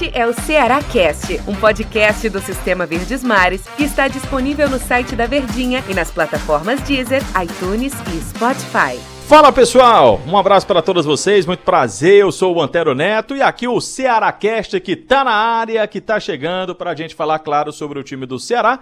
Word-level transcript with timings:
Este 0.00 0.16
é 0.16 0.24
o 0.24 0.32
Ceará 0.32 0.80
Cast, 0.80 1.40
um 1.48 1.56
podcast 1.56 2.28
do 2.28 2.38
Sistema 2.38 2.86
Verdes 2.86 3.24
Mares 3.24 3.66
que 3.76 3.82
está 3.82 4.06
disponível 4.06 4.70
no 4.70 4.78
site 4.78 5.16
da 5.16 5.26
Verdinha 5.26 5.82
e 5.88 5.92
nas 5.94 6.08
plataformas 6.08 6.80
Deezer, 6.82 7.20
iTunes 7.42 7.92
e 8.14 8.20
Spotify. 8.20 8.96
Fala 9.26 9.50
pessoal, 9.50 10.20
um 10.24 10.38
abraço 10.38 10.68
para 10.68 10.82
todos 10.82 11.04
vocês, 11.04 11.46
muito 11.46 11.64
prazer, 11.64 12.20
eu 12.20 12.30
sou 12.30 12.54
o 12.54 12.62
Antero 12.62 12.94
Neto 12.94 13.34
e 13.34 13.42
aqui 13.42 13.66
o 13.66 13.80
Ceará 13.80 14.30
Cast 14.30 14.78
que 14.78 14.94
tá 14.94 15.24
na 15.24 15.32
área, 15.32 15.84
que 15.88 16.00
tá 16.00 16.20
chegando 16.20 16.76
para 16.76 16.92
a 16.92 16.94
gente 16.94 17.16
falar, 17.16 17.40
claro, 17.40 17.72
sobre 17.72 17.98
o 17.98 18.04
time 18.04 18.24
do 18.24 18.38
Ceará, 18.38 18.78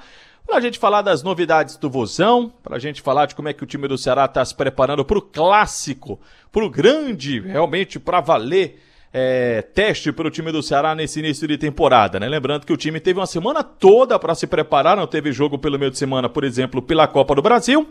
para 0.47 0.59
a 0.59 0.61
gente 0.61 0.79
falar 0.79 1.01
das 1.01 1.23
novidades 1.23 1.79
do 1.79 1.89
Vozão, 1.89 2.53
para 2.63 2.77
a 2.77 2.79
gente 2.79 3.01
falar 3.01 3.25
de 3.25 3.35
como 3.35 3.49
é 3.49 3.55
que 3.55 3.65
o 3.65 3.67
time 3.67 3.89
do 3.89 3.97
Ceará 3.97 4.27
está 4.27 4.45
se 4.45 4.55
preparando 4.55 5.03
para 5.03 5.17
o 5.17 5.23
clássico, 5.23 6.21
para 6.53 6.63
o 6.63 6.69
grande, 6.69 7.41
realmente 7.41 7.99
para 7.99 8.21
valer 8.21 8.83
é, 9.19 9.63
teste 9.63 10.13
para 10.13 10.29
o 10.29 10.31
time 10.31 10.53
do 10.53 10.63
Ceará 10.63 10.95
nesse 10.95 11.21
início 11.21 11.49
de 11.49 11.57
temporada, 11.57 12.21
né? 12.21 12.29
Lembrando 12.29 12.67
que 12.67 12.73
o 12.73 12.77
time 12.77 13.01
teve 13.01 13.19
uma 13.19 13.27
semana 13.27 13.65
toda 13.65 14.19
para 14.19 14.35
se 14.35 14.47
preparar, 14.47 14.95
não 14.95 15.07
teve 15.07 15.33
jogo 15.33 15.59
pelo 15.59 15.79
meio 15.79 15.91
de 15.91 15.97
semana, 15.97 16.29
por 16.29 16.45
exemplo, 16.45 16.83
pela 16.83 17.09
Copa 17.09 17.35
do 17.35 17.41
Brasil. 17.41 17.89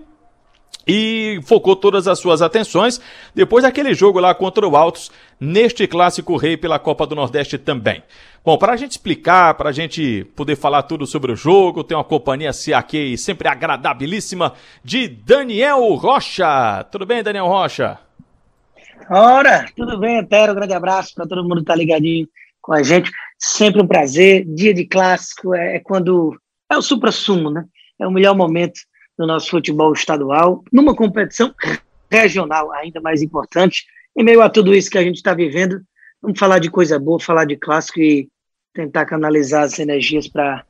E 0.88 1.40
focou 1.44 1.76
todas 1.76 2.08
as 2.08 2.20
suas 2.20 2.44
atenções 2.44 3.02
depois 3.34 3.64
daquele 3.64 3.92
jogo 3.96 4.20
lá 4.20 4.36
contra 4.36 4.68
o 4.68 4.78
Altos, 4.78 5.10
neste 5.40 5.88
clássico 5.88 6.38
rei 6.38 6.56
pela 6.58 6.78
Copa 6.78 7.08
do 7.08 7.16
Nordeste 7.16 7.58
também. 7.58 8.04
Bom, 8.44 8.56
para 8.56 8.74
a 8.74 8.78
gente 8.78 8.92
explicar, 8.92 9.56
para 9.56 9.70
a 9.70 9.74
gente 9.74 10.26
poder 10.36 10.56
falar 10.56 10.84
tudo 10.84 11.08
sobre 11.08 11.32
o 11.32 11.36
jogo, 11.36 11.84
tem 11.84 11.98
uma 11.98 12.04
companhia 12.04 12.52
aqui 12.76 13.18
sempre 13.18 13.48
agradabilíssima 13.48 14.54
de 14.84 15.08
Daniel 15.08 15.92
Rocha. 15.96 16.86
Tudo 16.92 17.04
bem, 17.04 17.24
Daniel 17.24 17.48
Rocha? 17.48 18.05
Ora, 19.10 19.66
tudo 19.76 20.00
bem, 20.00 20.20
Antero? 20.20 20.56
grande 20.56 20.74
abraço 20.74 21.14
para 21.14 21.28
todo 21.28 21.44
mundo 21.44 21.58
que 21.58 21.62
está 21.62 21.76
ligadinho 21.76 22.28
com 22.62 22.74
a 22.74 22.82
gente. 22.82 23.12
Sempre 23.38 23.82
um 23.82 23.88
prazer. 23.88 24.46
Dia 24.46 24.74
de 24.74 24.86
clássico 24.86 25.54
é, 25.54 25.76
é 25.76 25.80
quando. 25.80 26.36
É 26.70 26.76
o 26.76 26.82
supra-sumo, 26.82 27.52
né? 27.52 27.66
É 28.00 28.08
o 28.08 28.12
melhor 28.12 28.36
momento 28.36 28.80
do 29.18 29.28
nosso 29.28 29.50
futebol 29.50 29.94
estadual, 29.94 30.64
numa 30.74 30.96
competição 30.96 31.54
regional 32.12 32.72
ainda 32.72 33.00
mais 33.00 33.22
importante. 33.22 33.86
Em 34.18 34.24
meio 34.24 34.42
a 34.42 34.50
tudo 34.50 34.74
isso 34.74 34.90
que 34.90 34.98
a 34.98 35.04
gente 35.04 35.18
está 35.18 35.34
vivendo, 35.34 35.82
vamos 36.22 36.40
falar 36.40 36.60
de 36.60 36.70
coisa 36.70 36.98
boa, 36.98 37.20
falar 37.20 37.46
de 37.46 37.56
clássico 37.56 38.00
e 38.00 38.28
tentar 38.74 39.06
canalizar 39.06 39.64
as 39.64 39.80
energias 39.80 40.28
para 40.28 40.66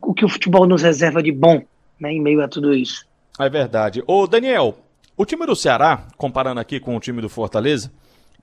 o 0.00 0.14
que 0.14 0.24
o 0.24 0.28
futebol 0.28 0.66
nos 0.66 0.82
reserva 0.82 1.22
de 1.22 1.30
bom, 1.30 1.62
né? 2.00 2.12
Em 2.12 2.20
meio 2.20 2.42
a 2.42 2.48
tudo 2.48 2.74
isso. 2.74 3.06
É 3.38 3.48
verdade. 3.48 4.02
Ô, 4.06 4.26
Daniel, 4.26 4.76
o 5.22 5.24
time 5.24 5.46
do 5.46 5.54
Ceará, 5.54 6.08
comparando 6.16 6.60
aqui 6.60 6.80
com 6.80 6.96
o 6.96 7.00
time 7.00 7.22
do 7.22 7.28
Fortaleza, 7.28 7.92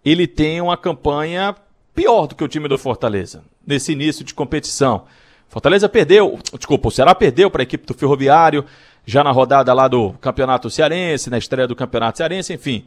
ele 0.03 0.25
tem 0.25 0.61
uma 0.61 0.77
campanha 0.77 1.53
pior 1.93 2.25
do 2.25 2.35
que 2.35 2.43
o 2.43 2.47
time 2.47 2.69
do 2.69 2.77
Fortaleza, 2.77 3.43
nesse 3.67 3.91
início 3.91 4.23
de 4.23 4.33
competição. 4.33 5.03
Fortaleza 5.49 5.89
perdeu, 5.89 6.39
desculpa, 6.57 6.87
o 6.87 6.91
Ceará 6.91 7.13
perdeu 7.13 7.51
para 7.51 7.61
a 7.61 7.63
equipe 7.63 7.85
do 7.85 7.93
Ferroviário, 7.93 8.63
já 9.05 9.23
na 9.23 9.31
rodada 9.31 9.73
lá 9.73 9.89
do 9.89 10.13
Campeonato 10.21 10.69
Cearense, 10.69 11.29
na 11.29 11.37
estreia 11.37 11.67
do 11.67 11.75
Campeonato 11.75 12.19
Cearense, 12.19 12.53
enfim. 12.53 12.85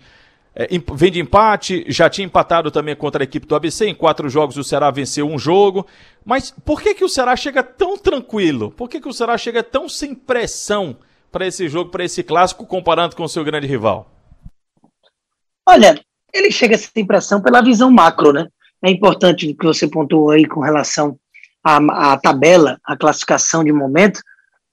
É, 0.55 0.69
vem 0.95 1.11
de 1.11 1.21
empate, 1.21 1.85
já 1.89 2.09
tinha 2.09 2.27
empatado 2.27 2.71
também 2.71 2.97
contra 2.97 3.23
a 3.23 3.25
equipe 3.25 3.47
do 3.47 3.55
ABC. 3.55 3.89
Em 3.89 3.95
quatro 3.95 4.29
jogos 4.29 4.57
o 4.57 4.65
Ceará 4.65 4.91
venceu 4.91 5.27
um 5.27 5.39
jogo. 5.39 5.87
Mas 6.25 6.55
por 6.65 6.81
que, 6.81 6.95
que 6.95 7.05
o 7.05 7.09
Ceará 7.09 7.35
chega 7.37 7.63
tão 7.63 7.97
tranquilo? 7.97 8.71
Por 8.71 8.89
que, 8.89 9.01
que 9.01 9.09
o 9.09 9.13
Ceará 9.13 9.37
chega 9.37 9.63
tão 9.63 9.89
sem 9.89 10.15
pressão 10.15 10.97
para 11.33 11.47
esse 11.47 11.67
jogo, 11.69 11.91
para 11.91 12.05
esse 12.05 12.23
clássico, 12.23 12.67
comparando 12.67 13.17
com 13.17 13.25
o 13.25 13.29
seu 13.29 13.43
grande 13.43 13.67
rival? 13.67 14.07
Olha, 15.67 15.99
ele 16.33 16.51
chega 16.53 16.77
sem 16.77 17.07
pressão 17.07 17.41
pela 17.41 17.63
visão 17.63 17.91
macro, 17.91 18.33
né? 18.33 18.47
É 18.85 18.91
importante 18.91 19.49
o 19.49 19.57
que 19.57 19.65
você 19.65 19.89
pontuou 19.89 20.31
aí 20.31 20.47
com 20.47 20.61
relação 20.61 21.19
à, 21.65 22.13
à 22.13 22.19
tabela, 22.19 22.79
à 22.85 22.97
classificação 22.97 23.65
de 23.65 23.73
momento, 23.73 24.21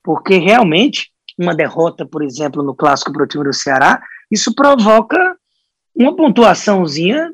porque 0.03 0.37
realmente 0.37 1.11
uma 1.37 1.55
derrota, 1.55 2.05
por 2.05 2.21
exemplo, 2.21 2.61
no 2.61 2.75
clássico 2.75 3.13
para 3.13 3.23
o 3.23 3.27
time 3.27 3.45
do 3.45 3.53
Ceará, 3.53 4.01
isso 4.29 4.53
provoca 4.53 5.37
uma 5.95 6.15
pontuaçãozinha 6.15 7.31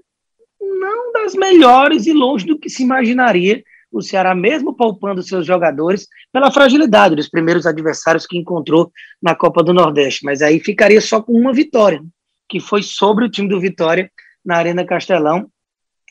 não 0.61 1.11
das 1.11 1.33
melhores 1.33 2.05
e 2.05 2.13
longe 2.13 2.45
do 2.45 2.59
que 2.59 2.69
se 2.69 2.83
imaginaria 2.83 3.63
o 3.91 4.01
Ceará, 4.01 4.35
mesmo 4.35 4.73
poupando 4.73 5.23
seus 5.23 5.45
jogadores, 5.45 6.07
pela 6.31 6.51
fragilidade 6.51 7.15
dos 7.15 7.29
primeiros 7.29 7.65
adversários 7.65 8.27
que 8.27 8.37
encontrou 8.37 8.91
na 9.21 9.35
Copa 9.35 9.63
do 9.63 9.73
Nordeste. 9.73 10.25
Mas 10.25 10.41
aí 10.41 10.59
ficaria 10.59 10.99
só 11.01 11.21
com 11.21 11.33
uma 11.33 11.53
vitória, 11.53 12.01
que 12.49 12.59
foi 12.59 12.83
sobre 12.83 13.25
o 13.25 13.29
time 13.29 13.47
do 13.47 13.59
Vitória 13.59 14.11
na 14.43 14.57
Arena 14.57 14.85
Castelão. 14.85 15.49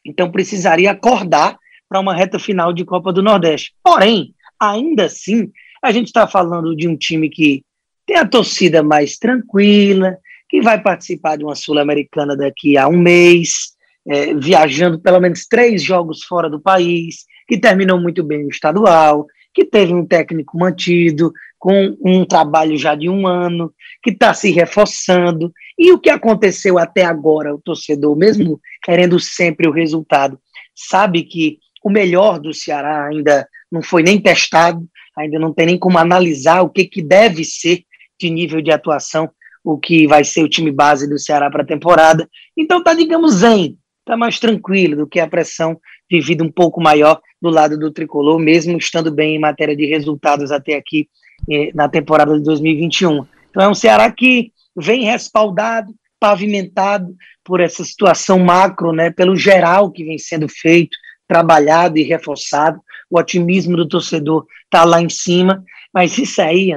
Então 0.04 0.30
precisaria 0.30 0.90
acordar 0.90 1.58
para 1.88 2.00
uma 2.00 2.14
reta 2.14 2.38
final 2.38 2.72
de 2.72 2.84
Copa 2.84 3.12
do 3.12 3.22
Nordeste. 3.22 3.74
Porém, 3.82 4.34
ainda 4.58 5.04
assim, 5.04 5.50
a 5.82 5.92
gente 5.92 6.06
está 6.06 6.26
falando 6.26 6.74
de 6.74 6.88
um 6.88 6.96
time 6.96 7.28
que 7.28 7.62
tem 8.06 8.16
a 8.16 8.26
torcida 8.26 8.82
mais 8.82 9.18
tranquila, 9.18 10.16
que 10.48 10.60
vai 10.60 10.80
participar 10.80 11.36
de 11.36 11.44
uma 11.44 11.54
Sul-Americana 11.54 12.36
daqui 12.36 12.76
a 12.76 12.88
um 12.88 12.98
mês, 12.98 13.74
é, 14.06 14.34
viajando 14.34 14.98
pelo 14.98 15.20
menos 15.20 15.46
três 15.46 15.82
jogos 15.82 16.22
fora 16.24 16.48
do 16.48 16.60
país, 16.60 17.24
que 17.46 17.58
terminou 17.58 18.00
muito 18.00 18.22
bem 18.22 18.42
no 18.42 18.48
estadual, 18.48 19.26
que 19.52 19.64
teve 19.64 19.94
um 19.94 20.04
técnico 20.04 20.58
mantido, 20.58 21.32
com 21.58 21.96
um 22.04 22.26
trabalho 22.26 22.76
já 22.76 22.94
de 22.94 23.08
um 23.08 23.26
ano, 23.26 23.72
que 24.02 24.10
está 24.10 24.34
se 24.34 24.50
reforçando. 24.50 25.50
E 25.78 25.92
o 25.92 25.98
que 25.98 26.10
aconteceu 26.10 26.78
até 26.78 27.04
agora, 27.04 27.54
o 27.54 27.60
torcedor, 27.60 28.14
mesmo 28.16 28.60
querendo 28.82 29.18
sempre 29.18 29.66
o 29.66 29.72
resultado, 29.72 30.38
sabe 30.74 31.22
que 31.22 31.58
o 31.82 31.90
melhor 31.90 32.38
do 32.38 32.52
Ceará 32.52 33.06
ainda 33.06 33.48
não 33.70 33.80
foi 33.80 34.02
nem 34.02 34.20
testado, 34.20 34.86
ainda 35.16 35.38
não 35.38 35.52
tem 35.52 35.66
nem 35.66 35.78
como 35.78 35.98
analisar 35.98 36.62
o 36.62 36.68
que, 36.68 36.84
que 36.84 37.02
deve 37.02 37.44
ser 37.44 37.82
de 38.20 38.28
nível 38.28 38.60
de 38.60 38.70
atuação, 38.70 39.30
o 39.64 39.78
que 39.78 40.06
vai 40.06 40.22
ser 40.22 40.42
o 40.42 40.48
time 40.48 40.70
base 40.70 41.08
do 41.08 41.18
Ceará 41.18 41.50
para 41.50 41.62
a 41.62 41.66
temporada. 41.66 42.28
Então 42.56 42.82
tá, 42.82 42.92
digamos, 42.92 43.36
zen, 43.36 43.78
tá 44.04 44.16
mais 44.16 44.38
tranquilo 44.38 44.96
do 44.96 45.06
que 45.06 45.18
a 45.18 45.26
pressão 45.26 45.80
vivida 46.20 46.44
um 46.44 46.50
pouco 46.50 46.80
maior 46.80 47.20
do 47.40 47.50
lado 47.50 47.78
do 47.78 47.90
tricolor, 47.90 48.38
mesmo 48.38 48.78
estando 48.78 49.10
bem 49.10 49.34
em 49.34 49.40
matéria 49.40 49.76
de 49.76 49.84
resultados 49.86 50.52
até 50.52 50.76
aqui 50.76 51.08
eh, 51.50 51.70
na 51.74 51.88
temporada 51.88 52.36
de 52.36 52.44
2021. 52.44 53.26
Então 53.50 53.62
é 53.62 53.68
um 53.68 53.74
Ceará 53.74 54.10
que 54.10 54.52
vem 54.76 55.04
respaldado, 55.04 55.92
pavimentado 56.20 57.14
por 57.42 57.60
essa 57.60 57.84
situação 57.84 58.38
macro, 58.38 58.92
né, 58.92 59.10
pelo 59.10 59.36
geral 59.36 59.90
que 59.90 60.04
vem 60.04 60.18
sendo 60.18 60.48
feito, 60.48 60.96
trabalhado 61.26 61.98
e 61.98 62.02
reforçado. 62.02 62.80
O 63.10 63.18
otimismo 63.18 63.76
do 63.76 63.88
torcedor 63.88 64.46
está 64.64 64.84
lá 64.84 65.02
em 65.02 65.08
cima, 65.08 65.62
mas 65.92 66.16
isso 66.16 66.40
aí 66.40 66.70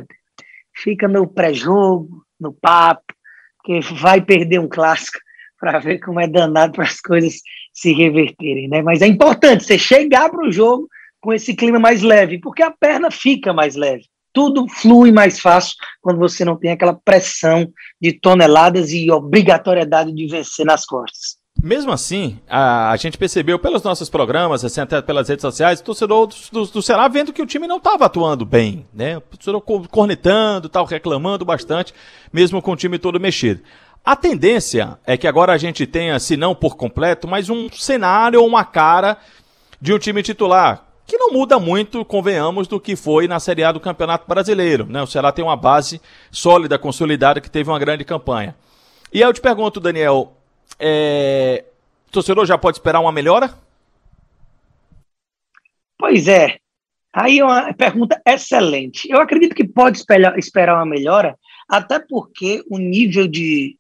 fica 0.76 1.08
no 1.08 1.28
pré-jogo, 1.28 2.24
no 2.40 2.52
papo, 2.52 3.14
que 3.64 3.80
vai 3.82 4.22
perder 4.22 4.60
um 4.60 4.68
clássico 4.68 5.20
para 5.60 5.80
ver 5.80 6.00
como 6.00 6.20
é 6.20 6.28
danado 6.28 6.74
para 6.74 6.86
as 6.86 7.00
coisas 7.02 7.42
se 7.74 7.94
reverterem, 7.94 8.68
né? 8.68 8.82
Mas 8.82 9.02
é 9.02 9.08
importante 9.08 9.64
você 9.64 9.78
chegar 9.78 10.30
para 10.30 10.48
o 10.48 10.52
jogo 10.52 10.88
com 11.20 11.34
esse 11.34 11.54
clima 11.54 11.80
mais 11.80 12.02
leve, 12.02 12.40
porque 12.40 12.64
a 12.64 12.72
perna 12.72 13.12
fica 13.12 13.54
mais 13.54 13.76
leve. 13.76 14.06
Tudo 14.34 14.68
flui 14.68 15.12
mais 15.12 15.40
fácil 15.40 15.76
quando 16.02 16.20
você 16.20 16.46
não 16.46 16.56
tem 16.56 16.72
aquela 16.72 16.94
pressão 16.94 17.68
de 18.00 18.14
toneladas 18.14 18.92
e 18.92 19.10
obrigatoriedade 19.12 20.14
de 20.14 20.28
vencer 20.28 20.66
nas 20.66 20.86
costas. 20.86 21.38
Mesmo 21.62 21.92
assim, 21.92 22.40
a, 22.48 22.92
a, 22.92 22.98
gente 22.98 23.18
percebeu 23.18 23.58
pelos 23.58 23.82
nossos 23.82 24.10
programas, 24.10 24.64
assim, 24.64 24.80
até 24.80 25.02
pelas 25.02 25.28
redes 25.28 25.42
sociais, 25.42 25.80
o 25.80 25.84
torcedor 25.84 26.28
do, 26.28 26.36
do, 26.52 26.66
do 26.68 26.82
Ceará 26.84 27.08
vendo 27.08 27.34
que 27.34 27.42
o 27.42 27.48
time 27.48 27.66
não 27.66 27.78
estava 27.78 28.06
atuando 28.06 28.46
bem, 28.46 28.86
né? 28.94 29.18
O 29.18 29.22
torcedor 29.22 29.62
cornetando, 29.90 30.70
tal, 30.70 30.86
reclamando 30.86 31.44
bastante, 31.44 31.96
mesmo 32.32 32.62
com 32.62 32.74
o 32.74 32.76
time 32.76 33.00
todo 33.00 33.20
mexido. 33.20 33.62
A 34.08 34.16
tendência 34.16 34.98
é 35.06 35.18
que 35.18 35.28
agora 35.28 35.52
a 35.52 35.58
gente 35.58 35.86
tenha, 35.86 36.18
se 36.18 36.38
não 36.38 36.56
por 36.56 36.78
completo, 36.78 37.28
mas 37.28 37.50
um 37.50 37.70
cenário 37.70 38.40
ou 38.40 38.48
uma 38.48 38.64
cara 38.64 39.18
de 39.82 39.94
um 39.94 40.00
time 40.00 40.24
titular, 40.24 40.88
que 41.06 41.18
não 41.18 41.34
muda 41.34 41.60
muito, 41.60 42.06
convenhamos, 42.06 42.70
do 42.70 42.80
que 42.80 42.96
foi 42.96 43.28
na 43.28 43.38
Série 43.38 43.66
A 43.66 43.72
do 43.74 43.82
Campeonato 43.82 44.26
Brasileiro. 44.26 44.86
Né? 44.86 45.02
O 45.02 45.08
Ceará 45.08 45.34
tem 45.34 45.44
uma 45.44 45.58
base 45.58 46.00
sólida, 46.32 46.80
consolidada, 46.80 47.42
que 47.42 47.52
teve 47.52 47.70
uma 47.70 47.78
grande 47.78 48.06
campanha. 48.06 48.56
E 49.12 49.22
aí 49.22 49.28
eu 49.30 49.34
te 49.34 49.42
pergunto, 49.42 49.82
Daniel, 49.82 50.38
é... 50.80 51.66
o 52.08 52.12
torcedor 52.12 52.46
já 52.46 52.58
pode 52.58 52.78
esperar 52.78 53.02
uma 53.02 53.12
melhora? 53.12 53.56
Pois 55.98 56.30
é. 56.30 56.56
Aí 57.12 57.40
é 57.40 57.44
uma 57.44 57.74
pergunta 57.74 58.22
excelente. 58.26 59.12
Eu 59.12 59.20
acredito 59.20 59.54
que 59.54 59.68
pode 59.68 59.98
esperar 60.38 60.76
uma 60.76 60.86
melhora, 60.86 61.38
até 61.68 62.00
porque 62.00 62.64
o 62.70 62.78
nível 62.78 63.28
de, 63.28 63.78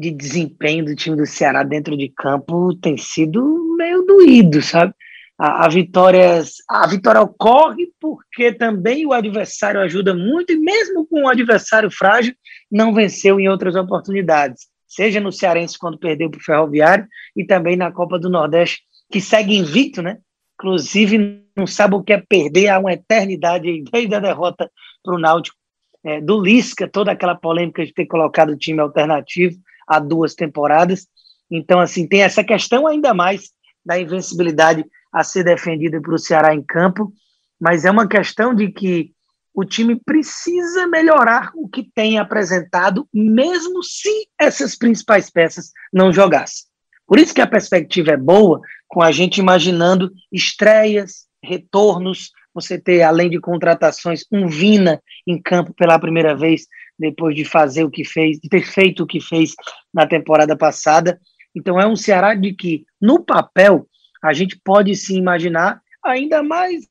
de 0.00 0.10
desempenho 0.10 0.84
do 0.84 0.94
time 0.94 1.16
do 1.16 1.26
Ceará 1.26 1.62
dentro 1.62 1.96
de 1.96 2.08
campo 2.08 2.74
tem 2.76 2.96
sido 2.96 3.76
meio 3.76 4.02
doído, 4.02 4.62
sabe? 4.62 4.94
A, 5.38 5.66
a, 5.66 5.68
vitória, 5.68 6.42
a 6.68 6.86
vitória 6.86 7.20
ocorre 7.20 7.88
porque 8.00 8.52
também 8.52 9.06
o 9.06 9.12
adversário 9.12 9.80
ajuda 9.80 10.14
muito, 10.14 10.52
e 10.52 10.58
mesmo 10.58 11.06
com 11.06 11.22
o 11.22 11.28
adversário 11.28 11.90
frágil, 11.90 12.34
não 12.70 12.92
venceu 12.92 13.40
em 13.40 13.48
outras 13.48 13.74
oportunidades 13.74 14.70
seja 14.90 15.20
no 15.20 15.30
Cearense 15.30 15.78
quando 15.78 15.98
perdeu 15.98 16.28
para 16.28 16.38
o 16.38 16.42
Ferroviário 16.42 17.06
e 17.36 17.46
também 17.46 17.76
na 17.76 17.92
Copa 17.92 18.18
do 18.18 18.28
Nordeste, 18.28 18.82
que 19.10 19.20
segue 19.20 19.56
invicto, 19.56 20.02
né? 20.02 20.18
inclusive 20.58 21.44
não 21.56 21.66
sabe 21.66 21.94
o 21.94 22.02
que 22.02 22.12
é 22.12 22.18
perder 22.18 22.68
há 22.68 22.78
uma 22.78 22.92
eternidade 22.92 23.82
desde 23.90 24.14
a 24.14 24.20
derrota 24.20 24.70
para 25.02 25.14
o 25.14 25.18
Náutico 25.18 25.56
é, 26.04 26.20
do 26.20 26.40
Lisca, 26.40 26.88
toda 26.88 27.12
aquela 27.12 27.34
polêmica 27.34 27.86
de 27.86 27.94
ter 27.94 28.06
colocado 28.06 28.50
o 28.50 28.58
time 28.58 28.80
alternativo 28.80 29.56
há 29.90 29.98
duas 29.98 30.34
temporadas. 30.34 31.08
Então, 31.50 31.80
assim, 31.80 32.06
tem 32.06 32.22
essa 32.22 32.44
questão 32.44 32.86
ainda 32.86 33.12
mais 33.12 33.50
da 33.84 33.98
invencibilidade 33.98 34.84
a 35.12 35.24
ser 35.24 35.42
defendida 35.42 36.00
para 36.00 36.14
o 36.14 36.18
Ceará 36.18 36.54
em 36.54 36.62
campo, 36.62 37.12
mas 37.60 37.84
é 37.84 37.90
uma 37.90 38.06
questão 38.06 38.54
de 38.54 38.70
que 38.70 39.12
o 39.52 39.64
time 39.64 40.00
precisa 40.06 40.86
melhorar 40.86 41.50
o 41.56 41.68
que 41.68 41.82
tem 41.82 42.18
apresentado, 42.18 43.08
mesmo 43.12 43.82
se 43.82 44.28
essas 44.38 44.76
principais 44.76 45.28
peças 45.28 45.72
não 45.92 46.12
jogassem. 46.12 46.66
Por 47.04 47.18
isso 47.18 47.34
que 47.34 47.40
a 47.40 47.46
perspectiva 47.46 48.12
é 48.12 48.16
boa, 48.16 48.60
com 48.86 49.02
a 49.02 49.10
gente 49.10 49.38
imaginando 49.38 50.12
estreias, 50.32 51.26
retornos, 51.42 52.30
você 52.54 52.78
ter, 52.78 53.02
além 53.02 53.28
de 53.28 53.40
contratações, 53.40 54.24
um 54.30 54.46
Vina 54.46 55.02
em 55.26 55.40
campo 55.40 55.74
pela 55.74 55.98
primeira 55.98 56.36
vez, 56.36 56.66
depois 57.00 57.34
de 57.34 57.46
fazer 57.46 57.82
o 57.82 57.90
que 57.90 58.04
fez, 58.04 58.38
de 58.38 58.48
ter 58.48 58.62
feito 58.62 59.02
o 59.02 59.06
que 59.06 59.20
fez 59.20 59.54
na 59.92 60.06
temporada 60.06 60.54
passada. 60.54 61.18
Então 61.56 61.80
é 61.80 61.86
um 61.86 61.96
Ceará 61.96 62.34
de 62.34 62.52
que, 62.52 62.84
no 63.00 63.24
papel, 63.24 63.88
a 64.22 64.34
gente 64.34 64.60
pode 64.62 64.94
se 64.94 65.16
imaginar 65.16 65.80
ainda 66.04 66.42
mais 66.42 66.86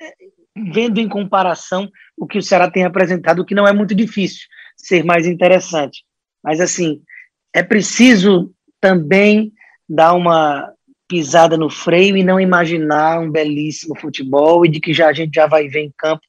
é, 0.00 0.14
vendo 0.72 0.98
em 0.98 1.08
comparação 1.08 1.90
o 2.16 2.26
que 2.26 2.38
o 2.38 2.42
Ceará 2.42 2.70
tem 2.70 2.84
apresentado, 2.84 3.44
que 3.44 3.54
não 3.54 3.66
é 3.66 3.72
muito 3.72 3.94
difícil 3.94 4.46
ser 4.76 5.04
mais 5.04 5.26
interessante. 5.26 6.04
Mas, 6.42 6.60
assim, 6.60 7.02
é 7.52 7.62
preciso 7.62 8.52
também 8.80 9.52
dar 9.88 10.14
uma 10.14 10.72
pisada 11.08 11.56
no 11.56 11.68
freio 11.68 12.16
e 12.16 12.22
não 12.22 12.38
imaginar 12.38 13.18
um 13.18 13.30
belíssimo 13.30 13.98
futebol 13.98 14.64
e 14.64 14.68
de 14.68 14.78
que 14.78 14.92
já 14.92 15.08
a 15.08 15.12
gente 15.12 15.34
já 15.34 15.46
vai 15.48 15.66
ver 15.66 15.80
em 15.80 15.92
campo 15.96 16.22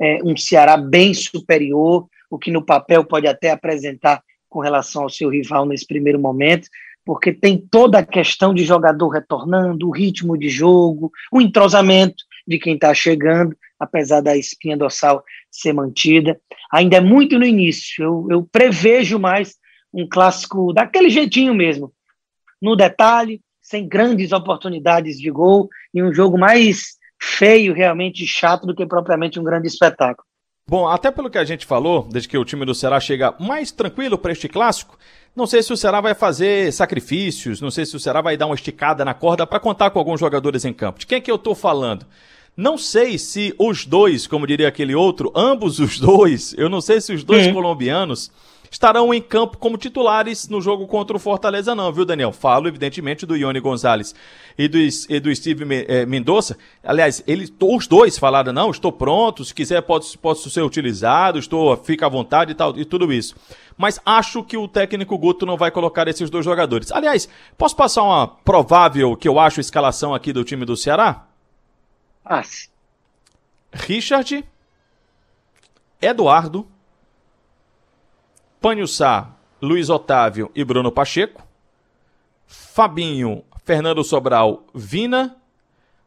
é, 0.00 0.18
um 0.22 0.36
Ceará 0.36 0.76
bem 0.76 1.14
superior, 1.14 2.06
o 2.30 2.38
que 2.38 2.50
no 2.50 2.64
papel 2.64 3.04
pode 3.04 3.26
até 3.26 3.50
apresentar 3.50 4.22
com 4.48 4.60
relação 4.60 5.02
ao 5.02 5.10
seu 5.10 5.28
rival 5.28 5.66
nesse 5.66 5.86
primeiro 5.86 6.18
momento, 6.18 6.68
porque 7.04 7.32
tem 7.32 7.56
toda 7.56 7.98
a 7.98 8.06
questão 8.06 8.52
de 8.52 8.64
jogador 8.64 9.08
retornando, 9.08 9.88
o 9.88 9.92
ritmo 9.92 10.36
de 10.36 10.48
jogo, 10.48 11.12
o 11.32 11.40
entrosamento 11.40 12.24
de 12.46 12.58
quem 12.58 12.74
está 12.74 12.92
chegando, 12.92 13.56
apesar 13.78 14.20
da 14.20 14.36
espinha 14.36 14.76
dorsal 14.76 15.22
ser 15.50 15.72
mantida. 15.72 16.40
Ainda 16.72 16.96
é 16.96 17.00
muito 17.00 17.38
no 17.38 17.44
início, 17.44 18.02
eu, 18.02 18.26
eu 18.30 18.48
prevejo 18.50 19.18
mais 19.18 19.56
um 19.92 20.08
clássico 20.08 20.72
daquele 20.72 21.08
jeitinho 21.08 21.54
mesmo, 21.54 21.92
no 22.60 22.74
detalhe, 22.74 23.40
sem 23.62 23.88
grandes 23.88 24.32
oportunidades 24.32 25.18
de 25.18 25.30
gol, 25.30 25.68
e 25.92 26.02
um 26.02 26.12
jogo 26.12 26.38
mais 26.38 26.96
feio, 27.20 27.72
realmente 27.72 28.26
chato, 28.26 28.66
do 28.66 28.74
que 28.74 28.86
propriamente 28.86 29.40
um 29.40 29.44
grande 29.44 29.68
espetáculo. 29.68 30.26
Bom, 30.68 30.88
até 30.88 31.12
pelo 31.12 31.30
que 31.30 31.38
a 31.38 31.44
gente 31.44 31.64
falou, 31.64 32.08
desde 32.10 32.28
que 32.28 32.36
o 32.36 32.44
time 32.44 32.64
do 32.64 32.74
Ceará 32.74 32.98
chega 32.98 33.32
mais 33.38 33.70
tranquilo 33.70 34.18
para 34.18 34.32
este 34.32 34.48
clássico, 34.48 34.98
não 35.34 35.46
sei 35.46 35.62
se 35.62 35.72
o 35.72 35.76
Ceará 35.76 36.00
vai 36.00 36.12
fazer 36.12 36.72
sacrifícios, 36.72 37.60
não 37.60 37.70
sei 37.70 37.86
se 37.86 37.94
o 37.94 38.00
Ceará 38.00 38.20
vai 38.20 38.36
dar 38.36 38.46
uma 38.46 38.54
esticada 38.56 39.04
na 39.04 39.14
corda 39.14 39.46
para 39.46 39.60
contar 39.60 39.90
com 39.90 40.00
alguns 40.00 40.18
jogadores 40.18 40.64
em 40.64 40.72
campo. 40.72 40.98
De 40.98 41.06
quem 41.06 41.18
é 41.18 41.20
que 41.20 41.30
eu 41.30 41.36
estou 41.36 41.54
falando? 41.54 42.04
Não 42.56 42.76
sei 42.76 43.16
se 43.16 43.54
os 43.56 43.86
dois, 43.86 44.26
como 44.26 44.44
diria 44.44 44.66
aquele 44.66 44.92
outro, 44.92 45.30
ambos 45.36 45.78
os 45.78 46.00
dois, 46.00 46.52
eu 46.58 46.68
não 46.68 46.80
sei 46.80 47.00
se 47.00 47.12
os 47.12 47.22
dois 47.22 47.46
uhum. 47.46 47.54
colombianos 47.54 48.32
estarão 48.70 49.12
em 49.12 49.20
campo 49.20 49.58
como 49.58 49.76
titulares 49.76 50.48
no 50.48 50.60
jogo 50.60 50.86
contra 50.86 51.16
o 51.16 51.20
Fortaleza, 51.20 51.74
não, 51.74 51.92
viu, 51.92 52.04
Daniel? 52.04 52.32
Falo, 52.32 52.68
evidentemente, 52.68 53.26
do 53.26 53.36
Ione 53.36 53.60
Gonzalez 53.60 54.14
e 54.58 54.68
do, 54.68 54.78
e 54.78 55.20
do 55.20 55.34
Steve 55.34 55.64
eh, 55.88 56.06
Mendonça. 56.06 56.56
Aliás, 56.82 57.22
eles, 57.26 57.52
os 57.60 57.86
dois 57.86 58.18
falaram, 58.18 58.52
não, 58.52 58.70
estou 58.70 58.92
pronto, 58.92 59.44
se 59.44 59.54
quiser 59.54 59.82
posso, 59.82 60.18
posso 60.18 60.48
ser 60.50 60.62
utilizado, 60.62 61.38
estou, 61.38 61.76
fica 61.76 62.06
à 62.06 62.08
vontade 62.08 62.52
e 62.52 62.54
tal, 62.54 62.76
e 62.78 62.84
tudo 62.84 63.12
isso. 63.12 63.34
Mas 63.76 64.00
acho 64.06 64.42
que 64.42 64.56
o 64.56 64.66
técnico 64.66 65.18
Guto 65.18 65.44
não 65.44 65.56
vai 65.56 65.70
colocar 65.70 66.08
esses 66.08 66.30
dois 66.30 66.44
jogadores. 66.44 66.90
Aliás, 66.90 67.28
posso 67.58 67.76
passar 67.76 68.02
uma 68.02 68.26
provável, 68.26 69.16
que 69.16 69.28
eu 69.28 69.38
acho, 69.38 69.60
escalação 69.60 70.14
aqui 70.14 70.32
do 70.32 70.44
time 70.44 70.64
do 70.64 70.76
Ceará? 70.76 71.26
Passe. 72.24 72.70
Richard, 73.72 74.44
Eduardo, 76.00 76.66
Panhussá, 78.66 79.32
Luiz 79.62 79.88
Otávio 79.88 80.50
e 80.52 80.64
Bruno 80.64 80.90
Pacheco. 80.90 81.40
Fabinho, 82.48 83.44
Fernando 83.64 84.02
Sobral, 84.02 84.66
Vina. 84.74 85.36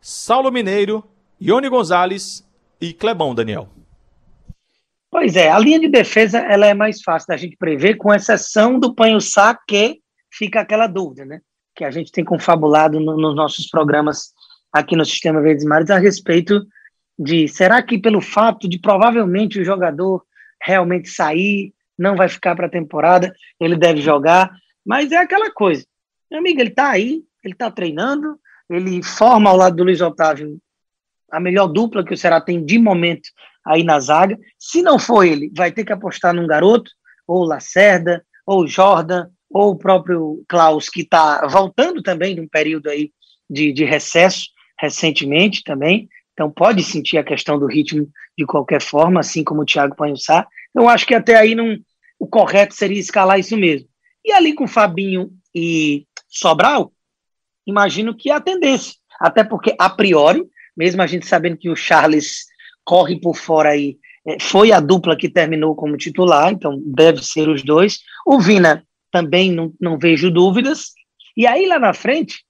Saulo 0.01 0.51
Mineiro, 0.51 1.01
Ione 1.39 1.69
Gonzalez 1.69 2.45
e 2.81 2.91
Clebão, 2.91 3.33
Daniel. 3.33 3.69
Pois 5.09 5.37
é, 5.37 5.49
a 5.49 5.57
linha 5.57 5.79
de 5.79 5.87
defesa 5.87 6.39
ela 6.39 6.65
é 6.65 6.73
mais 6.73 7.01
fácil 7.01 7.29
da 7.29 7.37
gente 7.37 7.55
prever, 7.55 7.95
com 7.95 8.13
exceção 8.13 8.77
do 8.77 8.93
Panhussá, 8.93 9.57
que 9.65 10.01
fica 10.29 10.59
aquela 10.59 10.87
dúvida, 10.87 11.23
né? 11.23 11.39
Que 11.73 11.85
a 11.85 11.91
gente 11.91 12.11
tem 12.11 12.25
confabulado 12.25 12.99
no, 12.99 13.15
nos 13.15 13.37
nossos 13.37 13.67
programas 13.67 14.33
aqui 14.69 14.97
no 14.97 15.05
Sistema 15.05 15.39
Verdes 15.39 15.63
Mares 15.63 15.89
a 15.89 15.97
respeito 15.97 16.61
de 17.17 17.47
será 17.47 17.81
que 17.81 17.97
pelo 17.97 18.19
fato 18.19 18.67
de 18.67 18.77
provavelmente 18.77 19.61
o 19.61 19.63
jogador 19.63 20.25
realmente 20.61 21.07
sair 21.07 21.73
não 21.99 22.15
vai 22.15 22.29
ficar 22.29 22.55
para 22.55 22.67
a 22.67 22.71
temporada, 22.71 23.33
ele 23.59 23.75
deve 23.75 24.01
jogar, 24.01 24.51
mas 24.85 25.11
é 25.11 25.17
aquela 25.17 25.51
coisa. 25.51 25.85
Meu 26.31 26.39
amigo, 26.39 26.59
ele 26.61 26.69
está 26.69 26.89
aí, 26.89 27.21
ele 27.43 27.53
está 27.53 27.69
treinando, 27.69 28.39
ele 28.69 29.03
forma 29.03 29.49
ao 29.49 29.57
lado 29.57 29.75
do 29.75 29.83
Luiz 29.83 29.99
Otávio 29.99 30.57
a 31.31 31.39
melhor 31.39 31.67
dupla 31.67 32.03
que 32.03 32.13
o 32.13 32.17
Ceará 32.17 32.41
tem 32.41 32.63
de 32.63 32.79
momento 32.79 33.29
aí 33.65 33.83
na 33.83 33.99
zaga. 33.99 34.37
Se 34.57 34.81
não 34.81 34.97
for 34.97 35.23
ele, 35.23 35.51
vai 35.55 35.71
ter 35.71 35.83
que 35.83 35.93
apostar 35.93 36.33
num 36.33 36.47
garoto, 36.47 36.89
ou 37.27 37.43
Lacerda, 37.43 38.23
ou 38.45 38.65
Jordan, 38.65 39.27
ou 39.49 39.71
o 39.71 39.77
próprio 39.77 40.43
Klaus, 40.47 40.89
que 40.89 41.01
está 41.01 41.45
voltando 41.47 42.01
também 42.01 42.33
de 42.33 42.41
um 42.41 42.47
período 42.47 42.89
aí 42.89 43.11
de, 43.49 43.71
de 43.71 43.83
recesso 43.83 44.47
recentemente 44.79 45.63
também. 45.63 46.07
Então 46.33 46.49
pode 46.49 46.83
sentir 46.83 47.17
a 47.17 47.23
questão 47.23 47.59
do 47.59 47.67
ritmo 47.67 48.07
de 48.37 48.45
qualquer 48.45 48.81
forma, 48.81 49.19
assim 49.19 49.43
como 49.43 49.61
o 49.61 49.65
Thiago 49.65 49.95
Panhussá. 49.95 50.47
Eu 50.73 50.87
acho 50.87 51.05
que 51.05 51.13
até 51.13 51.35
aí 51.35 51.53
não, 51.53 51.77
o 52.19 52.27
correto 52.27 52.75
seria 52.75 52.99
escalar 52.99 53.39
isso 53.39 53.57
mesmo. 53.57 53.87
E 54.23 54.31
ali 54.31 54.53
com 54.53 54.67
Fabinho 54.67 55.31
e 55.55 56.05
Sobral, 56.27 56.91
imagino 57.65 58.15
que 58.15 58.29
é 58.29 58.33
a 58.33 58.41
tendência. 58.41 58.93
Até 59.19 59.43
porque, 59.43 59.73
a 59.79 59.89
priori, 59.89 60.43
mesmo 60.75 61.01
a 61.01 61.07
gente 61.07 61.25
sabendo 61.25 61.57
que 61.57 61.69
o 61.69 61.75
Charles 61.75 62.45
corre 62.83 63.19
por 63.19 63.35
fora 63.35 63.69
aí, 63.69 63.97
é, 64.27 64.37
foi 64.39 64.71
a 64.71 64.79
dupla 64.79 65.17
que 65.17 65.29
terminou 65.29 65.75
como 65.75 65.97
titular, 65.97 66.51
então 66.51 66.81
deve 66.85 67.23
ser 67.23 67.47
os 67.47 67.63
dois. 67.63 67.99
O 68.25 68.39
Vina 68.39 68.85
também 69.11 69.51
não, 69.51 69.73
não 69.79 69.97
vejo 69.97 70.29
dúvidas. 70.29 70.91
E 71.35 71.47
aí 71.47 71.65
lá 71.67 71.79
na 71.79 71.93
frente, 71.93 72.43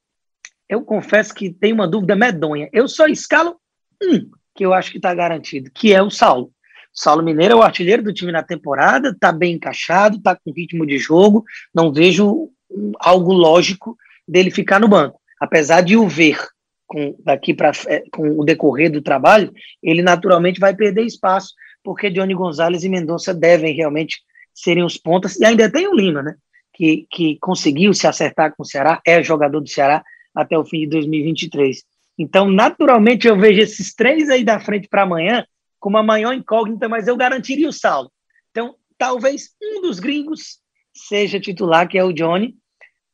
eu 0.68 0.84
confesso 0.84 1.34
que 1.34 1.52
tem 1.52 1.72
uma 1.72 1.88
dúvida 1.88 2.16
medonha. 2.16 2.70
Eu 2.74 2.88
só 2.88 3.08
escalo 3.08 3.60
um 4.02 4.30
que 4.56 4.66
eu 4.66 4.74
acho 4.74 4.92
que 4.92 4.98
está 4.98 5.14
garantido, 5.14 5.72
que 5.72 5.94
é 5.94 6.02
o 6.02 6.10
Saulo. 6.10 6.52
Saulo 6.94 7.24
Mineiro 7.24 7.54
é 7.54 7.58
o 7.58 7.62
artilheiro 7.62 8.04
do 8.04 8.14
time 8.14 8.32
na 8.32 8.44
temporada, 8.44 9.10
está 9.10 9.32
bem 9.32 9.54
encaixado, 9.54 10.18
está 10.18 10.36
com 10.36 10.52
ritmo 10.52 10.86
de 10.86 10.98
jogo, 10.98 11.44
não 11.74 11.94
vejo 11.94 12.50
algo 13.00 13.32
lógico 13.32 13.98
dele 14.28 14.52
ficar 14.52 14.80
no 14.80 14.88
banco. 14.88 15.20
Apesar 15.40 15.82
de 15.82 15.96
o 15.96 16.08
ver 16.08 16.38
com, 16.86 17.16
daqui 17.24 17.54
para 17.54 17.72
é, 17.88 18.04
com 18.12 18.40
o 18.40 18.44
decorrer 18.44 18.92
do 18.92 19.02
trabalho, 19.02 19.54
ele 19.82 20.02
naturalmente 20.02 20.60
vai 20.60 20.76
perder 20.76 21.06
espaço, 21.06 21.54
porque 21.84 22.10
Johnny 22.10 22.34
Gonzalez 22.34 22.84
e 22.84 22.90
Mendonça 22.90 23.34
devem 23.34 23.74
realmente 23.74 24.18
serem 24.54 24.84
os 24.84 24.98
pontas, 24.98 25.40
e 25.40 25.46
ainda 25.46 25.72
tem 25.72 25.88
o 25.88 25.96
Lima, 25.96 26.22
né? 26.22 26.36
Que, 26.74 27.06
que 27.10 27.38
conseguiu 27.40 27.94
se 27.94 28.08
acertar 28.08 28.54
com 28.56 28.64
o 28.64 28.66
Ceará, 28.66 29.02
é 29.06 29.22
jogador 29.22 29.60
do 29.60 29.70
Ceará 29.70 30.04
até 30.36 30.58
o 30.58 30.66
fim 30.66 30.82
de 30.82 30.88
2023. 30.88 31.84
Então, 32.18 32.50
naturalmente, 32.50 33.28
eu 33.28 33.38
vejo 33.38 33.62
esses 33.62 33.94
três 33.94 34.30
aí 34.30 34.44
da 34.44 34.60
frente 34.60 34.88
para 34.90 35.04
amanhã 35.04 35.46
com 35.80 35.90
uma 35.90 36.04
maior 36.04 36.34
incógnita, 36.34 36.90
mas 36.90 37.08
eu 37.08 37.16
garantiria 37.16 37.70
o 37.70 37.74
Saulo. 37.74 38.12
Então, 38.52 38.76
talvez 38.98 39.50
um 39.62 39.82
dos 39.82 40.00
gringos 40.00 40.60
seja 40.94 41.40
titular, 41.40 41.88
que 41.88 41.98
é 41.98 42.04
o 42.04 42.14
Johnny, 42.14 42.56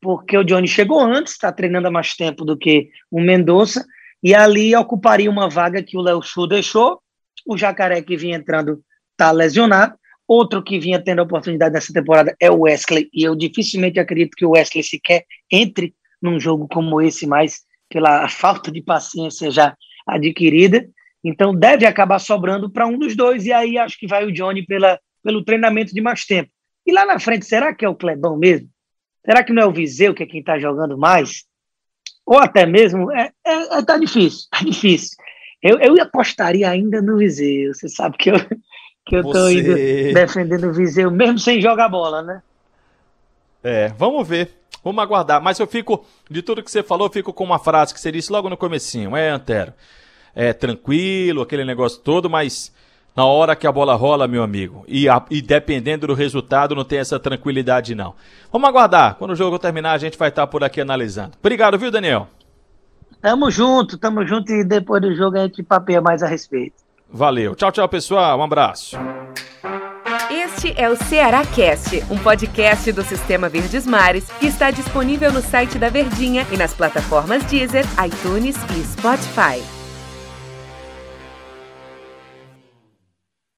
porque 0.00 0.36
o 0.36 0.44
Johnny 0.44 0.66
chegou 0.66 1.00
antes, 1.00 1.32
está 1.34 1.52
treinando 1.52 1.88
há 1.88 1.90
mais 1.90 2.14
tempo 2.14 2.44
do 2.44 2.56
que 2.56 2.90
o 3.10 3.20
Mendonça, 3.20 3.84
e 4.22 4.34
ali 4.34 4.74
ocuparia 4.74 5.30
uma 5.30 5.48
vaga 5.48 5.82
que 5.82 5.96
o 5.96 6.00
Léo 6.00 6.22
Chu 6.22 6.46
deixou. 6.46 7.00
O 7.46 7.56
Jacaré, 7.56 8.02
que 8.02 8.16
vinha 8.16 8.36
entrando, 8.36 8.82
está 9.12 9.30
lesionado. 9.30 9.94
Outro 10.26 10.62
que 10.62 10.80
vinha 10.80 11.00
tendo 11.00 11.20
a 11.20 11.22
oportunidade 11.22 11.72
nessa 11.72 11.92
temporada 11.92 12.34
é 12.40 12.50
o 12.50 12.62
Wesley, 12.62 13.08
e 13.12 13.22
eu 13.22 13.36
dificilmente 13.36 14.00
acredito 14.00 14.34
que 14.36 14.44
o 14.44 14.50
Wesley 14.50 14.82
sequer 14.82 15.24
entre 15.50 15.94
num 16.20 16.40
jogo 16.40 16.66
como 16.68 17.00
esse, 17.00 17.26
mais 17.26 17.60
pela 17.88 18.26
falta 18.28 18.72
de 18.72 18.82
paciência 18.82 19.50
já 19.50 19.76
adquirida. 20.06 20.88
Então 21.28 21.54
deve 21.54 21.84
acabar 21.84 22.18
sobrando 22.18 22.70
para 22.70 22.86
um 22.86 22.98
dos 22.98 23.16
dois, 23.16 23.46
e 23.46 23.52
aí 23.52 23.76
acho 23.76 23.98
que 23.98 24.06
vai 24.06 24.24
o 24.24 24.32
Johnny 24.32 24.64
pela, 24.64 24.98
pelo 25.22 25.44
treinamento 25.44 25.92
de 25.92 26.00
mais 26.00 26.24
tempo. 26.24 26.50
E 26.86 26.92
lá 26.92 27.04
na 27.04 27.18
frente, 27.18 27.44
será 27.44 27.74
que 27.74 27.84
é 27.84 27.88
o 27.88 27.96
Clebão 27.96 28.36
mesmo? 28.36 28.68
Será 29.24 29.42
que 29.42 29.52
não 29.52 29.62
é 29.62 29.66
o 29.66 29.72
Viseu 29.72 30.14
que 30.14 30.22
é 30.22 30.26
quem 30.26 30.40
está 30.40 30.58
jogando 30.58 30.96
mais? 30.96 31.44
Ou 32.24 32.38
até 32.38 32.64
mesmo, 32.64 33.10
é, 33.12 33.32
é, 33.44 33.78
é, 33.78 33.82
tá 33.82 33.98
difícil, 33.98 34.48
tá 34.50 34.60
difícil. 34.60 35.16
Eu, 35.60 35.78
eu 35.80 36.00
apostaria 36.00 36.68
ainda 36.70 37.02
no 37.02 37.18
Viseu. 37.18 37.74
Você 37.74 37.88
sabe 37.88 38.16
que 38.16 38.30
eu, 38.30 38.38
que 39.04 39.16
eu 39.16 39.22
Você... 39.22 39.32
tô 39.32 39.48
indo 39.50 40.14
defendendo 40.14 40.68
o 40.68 40.72
Viseu, 40.72 41.10
mesmo 41.10 41.38
sem 41.38 41.60
jogar 41.60 41.88
bola, 41.88 42.22
né? 42.22 42.42
É, 43.64 43.88
vamos 43.88 44.26
ver. 44.26 44.50
Vamos 44.84 45.02
aguardar. 45.02 45.42
Mas 45.42 45.58
eu 45.58 45.66
fico, 45.66 46.04
de 46.30 46.40
tudo 46.42 46.62
que 46.62 46.70
você 46.70 46.80
falou, 46.80 47.08
eu 47.08 47.12
fico 47.12 47.32
com 47.32 47.42
uma 47.42 47.58
frase 47.58 47.92
que 47.92 47.98
você 47.98 48.12
disse 48.12 48.30
logo 48.30 48.48
no 48.48 48.56
comecinho. 48.56 49.16
É, 49.16 49.30
Antero. 49.30 49.72
É 50.36 50.52
tranquilo, 50.52 51.40
aquele 51.40 51.64
negócio 51.64 51.98
todo, 51.98 52.28
mas 52.28 52.70
na 53.16 53.24
hora 53.24 53.56
que 53.56 53.66
a 53.66 53.72
bola 53.72 53.94
rola, 53.94 54.28
meu 54.28 54.42
amigo, 54.42 54.84
e, 54.86 55.08
a, 55.08 55.24
e 55.30 55.40
dependendo 55.40 56.06
do 56.06 56.12
resultado, 56.12 56.74
não 56.74 56.84
tem 56.84 56.98
essa 56.98 57.18
tranquilidade, 57.18 57.94
não. 57.94 58.14
Vamos 58.52 58.68
aguardar. 58.68 59.14
Quando 59.14 59.30
o 59.30 59.34
jogo 59.36 59.58
terminar, 59.58 59.92
a 59.92 59.98
gente 59.98 60.18
vai 60.18 60.28
estar 60.28 60.46
por 60.46 60.62
aqui 60.62 60.82
analisando. 60.82 61.32
Obrigado, 61.40 61.78
viu, 61.78 61.90
Daniel? 61.90 62.28
Tamo 63.22 63.50
junto, 63.50 63.96
tamo 63.96 64.26
junto 64.26 64.52
e 64.52 64.62
depois 64.62 65.00
do 65.00 65.16
jogo 65.16 65.38
a 65.38 65.40
gente 65.40 65.62
papeia 65.62 66.02
mais 66.02 66.22
a 66.22 66.26
respeito. 66.26 66.74
Valeu. 67.10 67.54
Tchau, 67.54 67.72
tchau, 67.72 67.88
pessoal. 67.88 68.38
Um 68.38 68.42
abraço. 68.42 68.98
Este 70.30 70.74
é 70.76 70.88
o 70.90 70.96
Ceará 70.96 71.44
Cast, 71.46 72.04
um 72.10 72.18
podcast 72.18 72.92
do 72.92 73.02
Sistema 73.02 73.48
Verdes 73.48 73.86
Mares 73.86 74.30
que 74.38 74.46
está 74.46 74.70
disponível 74.70 75.32
no 75.32 75.40
site 75.40 75.78
da 75.78 75.88
Verdinha 75.88 76.46
e 76.52 76.56
nas 76.56 76.74
plataformas 76.74 77.42
Deezer, 77.44 77.84
iTunes 78.04 78.56
e 78.76 78.84
Spotify. 78.84 79.75